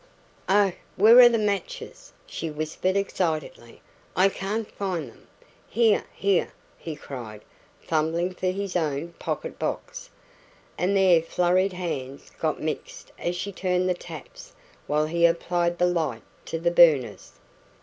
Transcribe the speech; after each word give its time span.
"Oh, 0.49 0.71
where 0.95 1.19
are 1.19 1.29
the 1.29 1.37
matches?" 1.37 2.11
she 2.25 2.49
whispered 2.49 2.97
excitedly. 2.97 3.83
"I 4.15 4.29
can't 4.29 4.67
find 4.71 5.07
them." 5.07 5.27
"Here 5.69 6.05
here!" 6.11 6.53
he 6.79 6.95
cried, 6.95 7.43
fumbling 7.79 8.33
for 8.33 8.47
his 8.47 8.75
own 8.75 9.13
pocket 9.19 9.59
box. 9.59 10.09
And 10.75 10.97
their 10.97 11.21
flurried 11.21 11.73
hands 11.73 12.31
got 12.31 12.59
mixed 12.59 13.11
as 13.19 13.35
she 13.35 13.51
turned 13.51 13.87
the 13.87 13.93
taps 13.93 14.53
while 14.87 15.05
he 15.05 15.23
applied 15.27 15.77
the 15.77 15.85
light 15.85 16.23
to 16.45 16.57
the 16.57 16.71
burners. 16.71 17.33